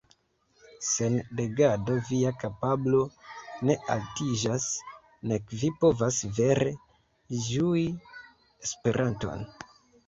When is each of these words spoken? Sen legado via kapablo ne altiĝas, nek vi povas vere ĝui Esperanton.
Sen 0.85 1.17
legado 1.39 1.97
via 2.07 2.31
kapablo 2.45 3.03
ne 3.69 3.77
altiĝas, 3.97 4.67
nek 5.33 5.57
vi 5.61 5.71
povas 5.85 6.21
vere 6.41 6.75
ĝui 7.53 7.87
Esperanton. 8.67 9.49